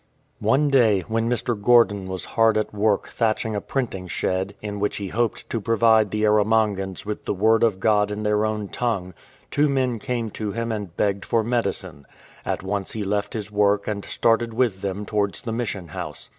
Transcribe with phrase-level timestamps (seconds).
[0.39, 1.53] One day, when Mr.
[1.55, 6.09] Gordon was hard at work thatching a printing shed, in which he hoped to provide
[6.09, 9.13] the Erro mangans with the Word of God in their own tongue,
[9.51, 12.07] two men came to him and begged for medicine.
[12.43, 16.29] At once he left his work and started with them towards the Mission House.